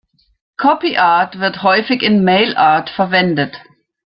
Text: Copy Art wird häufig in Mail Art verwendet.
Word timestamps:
Copy 0.57 0.97
Art 0.97 1.37
wird 1.37 1.61
häufig 1.61 2.01
in 2.01 2.23
Mail 2.23 2.57
Art 2.57 2.89
verwendet. 2.89 3.61